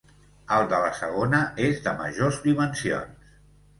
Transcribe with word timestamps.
El 0.55 0.63
de 0.69 0.77
la 0.85 0.93
segona 1.01 1.41
és 1.67 1.85
de 1.89 1.95
majors 2.01 2.43
dimensions. 2.47 3.33